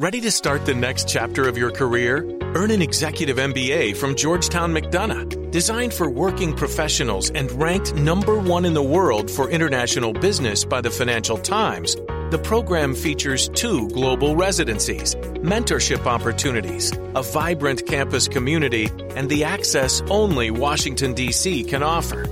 Ready 0.00 0.20
to 0.22 0.30
start 0.30 0.64
the 0.64 0.72
next 0.72 1.06
chapter 1.10 1.46
of 1.46 1.58
your 1.58 1.70
career? 1.70 2.24
Earn 2.54 2.70
an 2.70 2.80
executive 2.80 3.36
MBA 3.36 3.94
from 3.98 4.14
Georgetown 4.14 4.72
McDonough, 4.72 5.50
designed 5.50 5.92
for 5.92 6.08
working 6.08 6.56
professionals 6.56 7.28
and 7.32 7.52
ranked 7.52 7.94
number 7.96 8.38
one 8.38 8.64
in 8.64 8.72
the 8.72 8.82
world 8.82 9.30
for 9.30 9.50
international 9.50 10.14
business 10.14 10.64
by 10.64 10.80
the 10.80 10.88
Financial 10.88 11.36
Times. 11.36 11.96
The 12.30 12.40
program 12.42 12.94
features 12.94 13.50
two 13.50 13.90
global 13.90 14.36
residencies, 14.36 15.16
mentorship 15.16 16.06
opportunities, 16.06 16.92
a 17.14 17.22
vibrant 17.22 17.86
campus 17.86 18.26
community, 18.26 18.88
and 19.16 19.28
the 19.28 19.44
access 19.44 20.00
only 20.08 20.50
Washington, 20.50 21.12
D.C. 21.12 21.64
can 21.64 21.82
offer. 21.82 22.24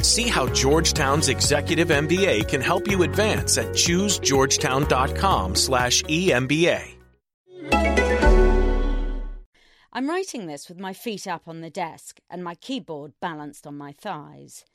See 0.00 0.28
how 0.28 0.46
Georgetown's 0.46 1.28
Executive 1.28 1.88
MBA 1.88 2.46
can 2.46 2.60
help 2.60 2.88
you 2.88 3.02
advance 3.02 3.58
at 3.58 3.66
choosegeorgetown.com 3.70 5.56
I'm 9.96 10.10
writing 10.10 10.44
this 10.44 10.68
with 10.68 10.78
my 10.78 10.92
feet 10.92 11.26
up 11.26 11.48
on 11.48 11.62
the 11.62 11.70
desk 11.70 12.20
and 12.28 12.44
my 12.44 12.54
keyboard 12.54 13.14
balanced 13.18 13.66
on 13.66 13.78
my 13.78 13.92
thighs. 13.92 14.66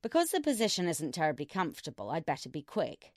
Because 0.00 0.30
the 0.30 0.40
position 0.40 0.88
isn't 0.88 1.12
terribly 1.12 1.44
comfortable, 1.44 2.08
I'd 2.08 2.24
better 2.24 2.48
be 2.48 2.62
quick. 2.62 3.12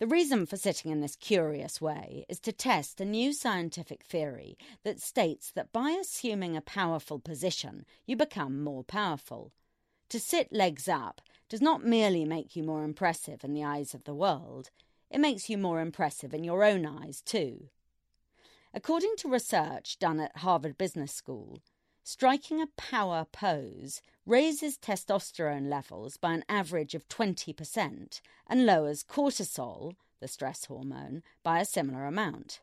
The 0.00 0.08
reason 0.08 0.46
for 0.46 0.56
sitting 0.56 0.90
in 0.90 1.00
this 1.00 1.14
curious 1.14 1.80
way 1.80 2.26
is 2.28 2.40
to 2.40 2.50
test 2.50 3.00
a 3.00 3.04
new 3.04 3.32
scientific 3.32 4.02
theory 4.02 4.58
that 4.82 5.00
states 5.00 5.52
that 5.52 5.72
by 5.72 5.90
assuming 5.90 6.56
a 6.56 6.60
powerful 6.60 7.20
position, 7.20 7.86
you 8.04 8.16
become 8.16 8.60
more 8.60 8.82
powerful. 8.82 9.52
To 10.08 10.18
sit 10.18 10.52
legs 10.52 10.88
up 10.88 11.20
does 11.48 11.62
not 11.62 11.86
merely 11.86 12.24
make 12.24 12.56
you 12.56 12.64
more 12.64 12.82
impressive 12.82 13.44
in 13.44 13.54
the 13.54 13.62
eyes 13.62 13.94
of 13.94 14.02
the 14.02 14.12
world, 14.12 14.70
it 15.08 15.20
makes 15.20 15.48
you 15.48 15.56
more 15.56 15.80
impressive 15.80 16.34
in 16.34 16.42
your 16.42 16.64
own 16.64 16.84
eyes 16.84 17.20
too. 17.20 17.68
According 18.76 19.14
to 19.18 19.28
research 19.28 20.00
done 20.00 20.18
at 20.18 20.38
Harvard 20.38 20.76
Business 20.76 21.12
School, 21.12 21.62
striking 22.02 22.60
a 22.60 22.66
power 22.76 23.24
pose 23.30 24.02
raises 24.26 24.76
testosterone 24.76 25.68
levels 25.68 26.16
by 26.16 26.32
an 26.32 26.44
average 26.48 26.96
of 26.96 27.08
20% 27.08 28.20
and 28.48 28.66
lowers 28.66 29.04
cortisol, 29.04 29.94
the 30.18 30.26
stress 30.26 30.64
hormone, 30.64 31.22
by 31.44 31.60
a 31.60 31.64
similar 31.64 32.04
amount. 32.04 32.58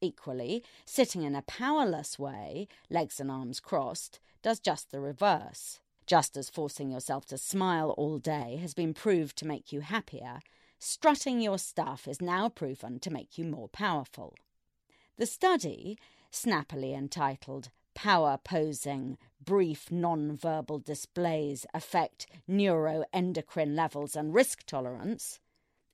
Equally, 0.00 0.64
sitting 0.86 1.24
in 1.24 1.34
a 1.34 1.42
powerless 1.42 2.18
way, 2.18 2.66
legs 2.88 3.20
and 3.20 3.30
arms 3.30 3.60
crossed, 3.60 4.18
does 4.42 4.60
just 4.60 4.90
the 4.90 4.98
reverse. 4.98 5.80
Just 6.06 6.38
as 6.38 6.48
forcing 6.48 6.90
yourself 6.90 7.26
to 7.26 7.36
smile 7.36 7.90
all 7.98 8.16
day 8.18 8.58
has 8.62 8.72
been 8.72 8.94
proved 8.94 9.36
to 9.36 9.46
make 9.46 9.74
you 9.74 9.80
happier, 9.80 10.40
strutting 10.78 11.42
your 11.42 11.58
stuff 11.58 12.08
is 12.08 12.22
now 12.22 12.48
proven 12.48 12.98
to 13.00 13.10
make 13.10 13.36
you 13.36 13.44
more 13.44 13.68
powerful. 13.68 14.34
The 15.20 15.26
study, 15.26 15.98
snappily 16.30 16.94
entitled 16.94 17.68
Power 17.92 18.38
Posing 18.42 19.18
Brief 19.44 19.90
Non-Verbal 19.92 20.78
Displays 20.78 21.66
Affect 21.74 22.26
Neuroendocrine 22.48 23.76
Levels 23.76 24.16
and 24.16 24.32
Risk 24.32 24.64
Tolerance, 24.64 25.38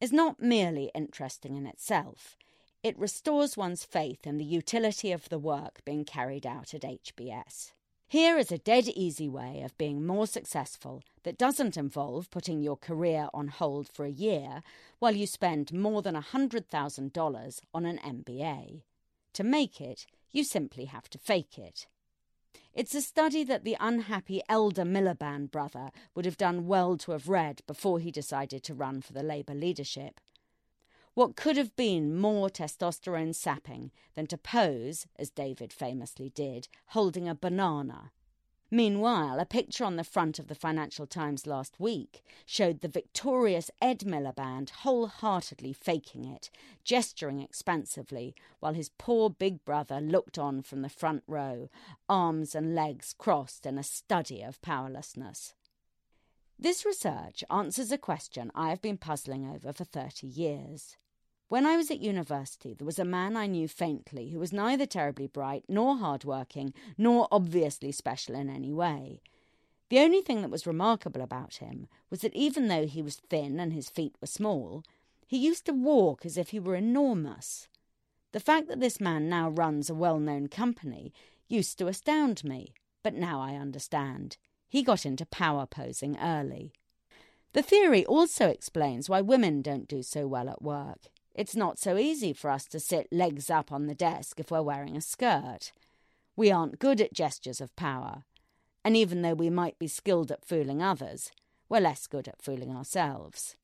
is 0.01 0.13
not 0.13 0.41
merely 0.41 0.93
interesting 0.95 1.57
in 1.57 1.67
itself. 1.67 2.37
It 2.85 2.97
restores 2.97 3.57
one's 3.57 3.83
faith 3.83 4.29
in 4.29 4.39
the 4.39 4.45
utility 4.45 5.11
of 5.11 5.29
the 5.29 5.41
work 5.41 5.85
being 5.85 6.05
carried 6.05 6.47
out 6.47 6.73
at 6.73 6.83
HBS. 6.83 7.73
Here 8.07 8.39
is 8.39 8.53
a 8.53 8.59
dead 8.59 8.87
easy 8.87 9.29
way 9.29 9.63
of 9.63 9.77
being 9.77 10.07
more 10.07 10.29
successful 10.29 11.03
that 11.25 11.37
doesn't 11.37 11.77
involve 11.77 12.31
putting 12.31 12.63
your 12.63 12.77
career 12.77 13.29
on 13.35 13.49
hold 13.49 13.89
for 13.89 14.05
a 14.05 14.09
year 14.09 14.63
while 15.01 15.17
you 15.17 15.27
spend 15.27 15.73
more 15.73 16.01
than 16.01 16.15
$100,000 16.15 17.61
on 17.75 17.87
an 17.87 17.99
MBA. 17.99 18.83
To 19.37 19.45
make 19.45 19.83
it, 19.83 20.07
you 20.33 20.45
simply 20.45 20.87
have 20.87 21.11
to 21.11 21.19
fake 21.19 21.59
it. 21.59 21.87
It's 22.73 22.95
a 22.95 23.03
study 23.03 23.45
that 23.45 23.65
the 23.65 23.77
unhappy 23.79 24.41
elder 24.49 24.83
Miliband 24.83 25.51
brother 25.51 25.91
would 26.15 26.25
have 26.25 26.39
done 26.39 26.67
well 26.67 26.97
to 26.97 27.13
have 27.13 27.29
read 27.29 27.61
before 27.67 28.01
he 28.01 28.11
decided 28.11 28.63
to 28.63 28.73
run 28.73 29.03
for 29.03 29.13
the 29.13 29.23
Labour 29.23 29.53
leadership. 29.53 30.21
What 31.13 31.37
could 31.37 31.59
have 31.59 31.77
been 31.77 32.19
more 32.19 32.49
testosterone 32.49 33.35
sapping 33.35 33.91
than 34.15 34.27
to 34.29 34.39
pose, 34.39 35.07
as 35.19 35.29
David 35.29 35.71
famously 35.71 36.31
did, 36.31 36.69
holding 36.87 37.29
a 37.29 37.35
banana 37.35 38.13
Meanwhile, 38.71 39.39
a 39.39 39.47
picture 39.47 39.85
on 39.85 39.95
the 39.95 40.03
front 40.03 40.41
of 40.41 40.49
the 40.49 40.55
Financial 40.55 41.07
Times 41.07 41.47
last 41.47 41.79
week 41.79 42.25
showed 42.45 42.81
the 42.81 42.89
victorious 42.89 43.71
Ed 43.81 44.01
Miliband 44.01 44.71
wholeheartedly 44.71 45.73
faking 45.73 46.25
it, 46.25 46.51
gesturing 46.83 47.41
expansively, 47.41 48.35
while 48.59 48.75
his 48.75 48.91
poor 48.99 49.31
big 49.31 49.65
brother 49.65 50.01
looked 50.01 50.37
on 50.37 50.63
from 50.63 50.83
the 50.83 50.89
front 50.89 51.23
row, 51.29 51.69
arms 52.09 52.57
and 52.57 52.75
legs 52.75 53.15
crossed 53.17 53.67
in 53.67 53.79
a 53.79 53.85
study 53.85 54.43
of 54.43 54.61
powerlessness. 54.63 55.55
This 56.59 56.85
research 56.85 57.45
answers 57.49 57.93
a 57.93 57.99
question 57.99 58.51
I 58.53 58.71
have 58.71 58.83
been 58.83 58.99
puzzling 58.99 59.49
over 59.49 59.73
for 59.73 59.85
30 59.85 60.27
years. 60.27 60.97
When 61.49 61.65
I 61.65 61.77
was 61.77 61.93
at 61.93 62.01
university, 62.01 62.75
there 62.75 62.87
was 62.87 62.99
a 62.99 63.05
man 63.05 63.37
I 63.37 63.47
knew 63.47 63.69
faintly 63.69 64.31
who 64.31 64.41
was 64.41 64.53
neither 64.53 64.85
terribly 64.85 65.29
bright 65.29 65.63
nor 65.69 65.97
hard-working 65.97 66.75
nor 66.99 67.29
obviously 67.31 67.93
special 67.93 68.35
in 68.35 68.51
any 68.51 68.73
way. 68.73 69.21
The 69.89 70.01
only 70.01 70.23
thing 70.23 70.43
that 70.43 70.51
was 70.51 70.67
remarkable 70.67 71.21
about 71.21 71.57
him 71.57 71.87
was 72.11 72.23
that 72.23 72.35
even 72.35 72.67
though 72.67 72.87
he 72.87 73.01
was 73.01 73.17
thin 73.31 73.61
and 73.61 73.73
his 73.73 73.89
feet 73.89 74.17
were 74.21 74.27
small, 74.27 74.83
he 75.25 75.37
used 75.37 75.67
to 75.67 75.73
walk 75.73 76.27
as 76.27 76.37
if 76.37 76.49
he 76.49 76.59
were 76.59 76.75
enormous. 76.75 77.69
The 78.33 78.41
fact 78.41 78.67
that 78.67 78.81
this 78.81 79.01
man 79.01 79.29
now 79.29 79.49
runs 79.49 79.89
a 79.89 79.95
well 79.95 80.19
known 80.19 80.49
company 80.49 81.13
used 81.47 81.79
to 81.79 81.87
astound 81.87 82.43
me, 82.43 82.75
but 83.05 83.15
now 83.15 83.41
I 83.41 83.55
understand. 83.55 84.37
He 84.69 84.83
got 84.83 85.07
into 85.07 85.25
power 85.25 85.65
posing 85.65 86.19
early. 86.19 86.73
The 87.53 87.63
theory 87.63 88.05
also 88.05 88.49
explains 88.49 89.09
why 89.09 89.21
women 89.21 89.63
don't 89.63 89.87
do 89.87 90.03
so 90.03 90.27
well 90.27 90.49
at 90.49 90.61
work. 90.61 91.07
It's 91.37 91.55
not 91.55 91.79
so 91.79 91.99
easy 91.99 92.33
for 92.33 92.51
us 92.51 92.65
to 92.69 92.81
sit 92.81 93.13
legs 93.13 93.51
up 93.51 93.71
on 93.71 93.87
the 93.87 93.95
desk 93.95 94.41
if 94.41 94.51
we're 94.51 94.63
wearing 94.63 94.97
a 94.97 95.03
skirt. 95.03 95.71
We 96.35 96.51
aren't 96.51 96.79
good 96.79 96.99
at 96.99 97.13
gestures 97.13 97.61
of 97.61 97.77
power. 97.77 98.25
And 98.83 98.97
even 98.97 99.21
though 99.21 99.35
we 99.35 99.51
might 99.51 99.79
be 99.79 99.87
skilled 99.87 100.33
at 100.33 100.47
fooling 100.47 100.83
others, 100.83 101.31
we're 101.69 101.81
less 101.81 102.07
good 102.07 102.27
at 102.27 102.41
fooling 102.41 102.75
ourselves. 102.75 103.55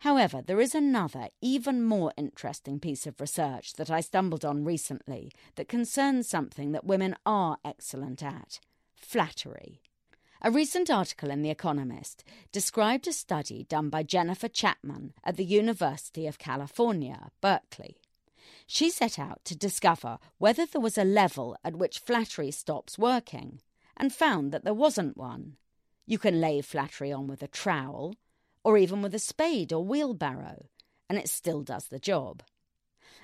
However, 0.00 0.40
there 0.40 0.60
is 0.60 0.72
another, 0.72 1.28
even 1.40 1.82
more 1.82 2.12
interesting 2.16 2.78
piece 2.78 3.08
of 3.08 3.20
research 3.20 3.72
that 3.72 3.90
I 3.90 4.02
stumbled 4.02 4.44
on 4.44 4.64
recently 4.64 5.32
that 5.56 5.68
concerns 5.68 6.28
something 6.28 6.70
that 6.72 6.84
women 6.84 7.16
are 7.26 7.56
excellent 7.64 8.22
at 8.22 8.60
flattery. 8.94 9.80
A 10.42 10.50
recent 10.50 10.88
article 10.88 11.30
in 11.30 11.42
The 11.42 11.50
Economist 11.50 12.24
described 12.50 13.06
a 13.06 13.12
study 13.12 13.64
done 13.64 13.90
by 13.90 14.02
Jennifer 14.02 14.48
Chatman 14.48 15.12
at 15.22 15.36
the 15.36 15.44
University 15.44 16.26
of 16.26 16.38
California, 16.38 17.30
Berkeley. 17.42 17.98
She 18.66 18.88
set 18.88 19.18
out 19.18 19.44
to 19.44 19.54
discover 19.54 20.18
whether 20.38 20.64
there 20.64 20.80
was 20.80 20.96
a 20.96 21.04
level 21.04 21.58
at 21.62 21.76
which 21.76 21.98
flattery 21.98 22.50
stops 22.52 22.98
working, 22.98 23.60
and 23.98 24.14
found 24.14 24.50
that 24.52 24.64
there 24.64 24.72
wasn't 24.72 25.18
one. 25.18 25.56
You 26.06 26.16
can 26.16 26.40
lay 26.40 26.62
flattery 26.62 27.12
on 27.12 27.26
with 27.26 27.42
a 27.42 27.48
trowel, 27.48 28.14
or 28.64 28.78
even 28.78 29.02
with 29.02 29.14
a 29.14 29.18
spade 29.18 29.74
or 29.74 29.84
wheelbarrow, 29.84 30.70
and 31.10 31.18
it 31.18 31.28
still 31.28 31.60
does 31.60 31.88
the 31.88 31.98
job. 31.98 32.42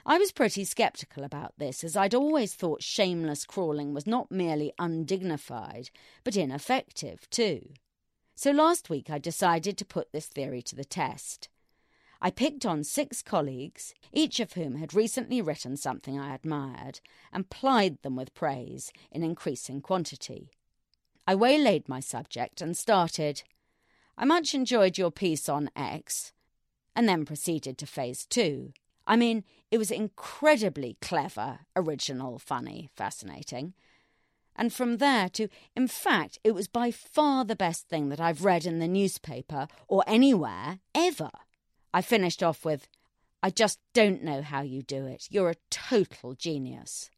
I 0.09 0.19
was 0.19 0.31
pretty 0.31 0.63
sceptical 0.63 1.25
about 1.25 1.55
this, 1.59 1.83
as 1.83 1.97
I'd 1.97 2.15
always 2.15 2.55
thought 2.55 2.81
shameless 2.81 3.45
crawling 3.45 3.93
was 3.93 4.07
not 4.07 4.31
merely 4.31 4.73
undignified, 4.79 5.91
but 6.23 6.37
ineffective 6.37 7.29
too. 7.29 7.71
So 8.37 8.53
last 8.53 8.89
week 8.89 9.11
I 9.11 9.19
decided 9.19 9.77
to 9.77 9.85
put 9.85 10.13
this 10.13 10.27
theory 10.27 10.63
to 10.63 10.77
the 10.77 10.85
test. 10.85 11.49
I 12.23 12.31
picked 12.31 12.65
on 12.65 12.85
six 12.85 13.21
colleagues, 13.21 13.95
each 14.13 14.39
of 14.39 14.53
whom 14.53 14.77
had 14.77 14.95
recently 14.95 15.43
written 15.43 15.77
something 15.77 16.17
I 16.17 16.37
admired, 16.37 17.01
and 17.33 17.51
plied 17.51 18.01
them 18.03 18.15
with 18.15 18.33
praise 18.33 18.93
in 19.11 19.25
increasing 19.25 19.81
quantity. 19.81 20.53
I 21.27 21.35
waylaid 21.35 21.89
my 21.89 21.99
subject 21.99 22.61
and 22.61 22.77
started. 22.77 23.43
I 24.17 24.25
much 24.25 24.55
enjoyed 24.55 24.99
your 24.99 25.11
piece 25.11 25.49
on 25.49 25.69
X, 25.75 26.33
and 26.95 27.09
then 27.09 27.25
proceeded 27.25 27.77
to 27.79 27.87
phase 27.87 28.25
two. 28.25 28.73
I 29.07 29.17
mean, 29.17 29.45
it 29.71 29.79
was 29.79 29.91
incredibly 29.91 30.97
clever, 31.01 31.61
original, 31.75 32.39
funny, 32.39 32.89
fascinating. 32.95 33.75
And 34.57 34.73
from 34.73 34.97
there 34.97 35.29
to, 35.31 35.49
in 35.77 35.87
fact, 35.87 36.39
it 36.43 36.55
was 36.55 36.67
by 36.67 36.91
far 36.91 37.45
the 37.45 37.57
best 37.57 37.89
thing 37.89 38.09
that 38.09 38.21
I've 38.21 38.45
read 38.45 38.65
in 38.65 38.79
the 38.79 38.89
newspaper 38.89 39.69
or 39.87 40.03
anywhere 40.07 40.79
ever. 40.95 41.31
I 41.93 42.01
finished 42.03 42.43
off 42.43 42.65
with, 42.65 42.89
I 43.43 43.51
just 43.51 43.79
don't 43.93 44.23
know 44.23 44.43
how 44.43 44.63
you 44.63 44.83
do 44.83 45.07
it. 45.07 45.29
You're 45.31 45.51
a 45.51 45.57
total 45.71 46.35
genius. 46.35 47.11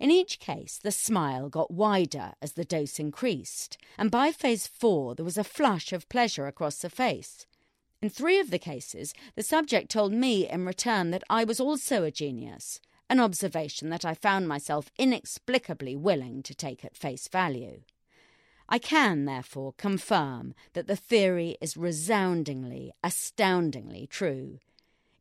In 0.00 0.10
each 0.10 0.38
case, 0.38 0.78
the 0.82 0.92
smile 0.92 1.48
got 1.48 1.70
wider 1.70 2.32
as 2.42 2.52
the 2.52 2.64
dose 2.64 2.98
increased, 2.98 3.78
and 3.96 4.10
by 4.10 4.30
phase 4.30 4.66
four 4.66 5.14
there 5.14 5.24
was 5.24 5.38
a 5.38 5.44
flush 5.44 5.92
of 5.92 6.08
pleasure 6.08 6.46
across 6.46 6.78
the 6.78 6.90
face. 6.90 7.46
In 8.00 8.10
three 8.10 8.38
of 8.38 8.50
the 8.50 8.60
cases, 8.60 9.12
the 9.34 9.42
subject 9.42 9.90
told 9.90 10.12
me 10.12 10.48
in 10.48 10.64
return 10.64 11.10
that 11.10 11.24
I 11.28 11.42
was 11.42 11.58
also 11.58 12.04
a 12.04 12.12
genius, 12.12 12.80
an 13.10 13.18
observation 13.18 13.88
that 13.90 14.04
I 14.04 14.14
found 14.14 14.46
myself 14.46 14.92
inexplicably 14.98 15.96
willing 15.96 16.44
to 16.44 16.54
take 16.54 16.84
at 16.84 16.96
face 16.96 17.26
value. 17.26 17.80
I 18.68 18.78
can, 18.78 19.24
therefore, 19.24 19.72
confirm 19.76 20.54
that 20.74 20.86
the 20.86 20.94
theory 20.94 21.56
is 21.60 21.76
resoundingly, 21.76 22.92
astoundingly 23.02 24.06
true. 24.06 24.60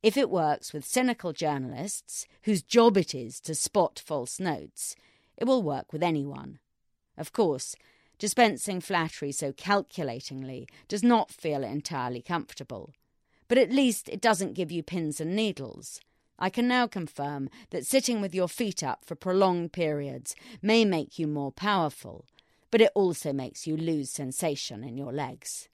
If 0.04 0.16
it 0.16 0.30
works 0.30 0.72
with 0.72 0.86
cynical 0.86 1.34
journalists, 1.34 2.28
whose 2.44 2.62
job 2.62 2.96
it 2.96 3.16
is 3.16 3.40
to 3.42 3.56
spot 3.56 4.04
false 4.06 4.40
notes, 4.40 4.96
it 5.36 5.46
will 5.46 5.64
work 5.64 5.92
with 5.92 6.04
anyone. 6.04 6.60
Of 7.18 7.34
course, 7.34 7.76
dispensing 8.20 8.82
flattery 8.82 9.32
so 9.32 9.52
calculatingly 9.52 10.68
does 10.88 11.04
not 11.04 11.32
feel 11.32 11.64
entirely 11.64 12.22
comfortable. 12.22 12.94
But 13.48 13.58
at 13.58 13.72
least 13.72 14.10
it 14.10 14.22
doesn't 14.22 14.54
give 14.54 14.72
you 14.72 14.84
pins 14.84 15.22
and 15.22 15.36
needles. 15.36 16.00
I 16.40 16.50
can 16.50 16.68
now 16.68 16.86
confirm 16.88 17.50
that 17.72 17.86
sitting 17.86 18.22
with 18.22 18.36
your 18.36 18.48
feet 18.48 18.84
up 18.84 19.06
for 19.06 19.16
prolonged 19.16 19.74
periods 19.74 20.36
may 20.62 20.86
make 20.86 21.18
you 21.18 21.28
more 21.28 21.52
powerful, 21.52 22.26
but 22.70 22.82
it 22.82 22.92
also 22.94 23.34
makes 23.34 23.66
you 23.66 23.76
lose 23.76 24.12
sensation 24.12 24.84
in 24.84 24.98
your 24.98 25.12
legs. 25.12 25.70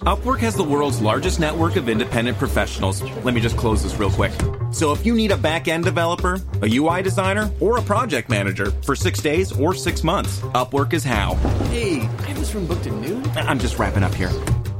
Upwork 0.00 0.40
has 0.40 0.56
the 0.56 0.64
world's 0.64 1.00
largest 1.00 1.38
network 1.38 1.76
of 1.76 1.88
independent 1.88 2.36
professionals. 2.36 3.02
Let 3.24 3.34
me 3.34 3.40
just 3.40 3.56
close 3.56 3.84
this 3.84 3.94
real 3.96 4.10
quick. 4.10 4.32
So 4.72 4.90
if 4.92 5.06
you 5.06 5.14
need 5.14 5.30
a 5.30 5.36
back-end 5.36 5.84
developer, 5.84 6.40
a 6.60 6.66
UI 6.66 7.02
designer, 7.02 7.50
or 7.60 7.76
a 7.76 7.82
project 7.82 8.28
manager 8.28 8.72
for 8.82 8.96
six 8.96 9.20
days 9.20 9.52
or 9.52 9.74
six 9.74 10.02
months, 10.02 10.40
Upwork 10.56 10.92
is 10.92 11.04
how. 11.04 11.34
Hey, 11.68 12.00
I 12.26 12.38
was 12.38 12.50
from 12.50 12.66
booked 12.66 12.86
at 12.86 12.94
noon. 12.94 13.24
I'm 13.36 13.60
just 13.60 13.78
wrapping 13.78 14.02
up 14.02 14.14
here. 14.14 14.30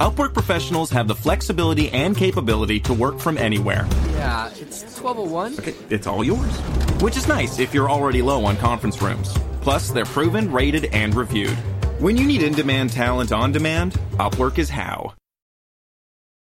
Upwork 0.01 0.33
professionals 0.35 0.91
have 0.91 1.07
the 1.07 1.15
flexibility 1.15 1.89
and 1.91 2.17
capability 2.17 2.81
to 2.81 2.93
work 2.93 3.21
from 3.21 3.39
anywhere. 3.39 3.87
Yeah, 4.15 4.49
it's 4.57 4.83
1201. 4.83 5.59
Okay, 5.61 5.75
it's 5.89 6.09
all 6.09 6.25
yours. 6.25 6.57
Which 7.01 7.17
is 7.17 7.29
nice 7.29 7.61
if 7.61 7.73
you're 7.73 7.91
already 7.91 8.23
low 8.23 8.45
on 8.45 8.57
conference 8.57 9.01
rooms. 9.01 9.33
Plus, 9.61 9.91
they're 9.91 10.05
proven, 10.05 10.51
rated, 10.51 10.87
and 10.87 11.15
reviewed. 11.15 11.57
When 12.03 12.17
you 12.17 12.27
need 12.27 12.43
in 12.43 12.53
demand 12.53 12.91
talent 12.91 13.31
on 13.31 13.53
demand, 13.53 13.93
Upwork 14.19 14.59
is 14.59 14.69
how. 14.69 15.15